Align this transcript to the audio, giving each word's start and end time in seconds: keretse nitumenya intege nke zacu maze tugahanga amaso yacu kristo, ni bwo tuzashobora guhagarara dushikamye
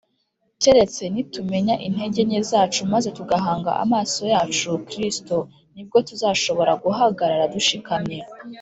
keretse 0.61 1.03
nitumenya 1.13 1.75
intege 1.87 2.21
nke 2.27 2.41
zacu 2.49 2.81
maze 2.93 3.09
tugahanga 3.17 3.71
amaso 3.83 4.21
yacu 4.33 4.69
kristo, 4.89 5.35
ni 5.73 5.81
bwo 5.87 5.97
tuzashobora 6.07 6.73
guhagarara 6.83 7.45
dushikamye 7.55 8.17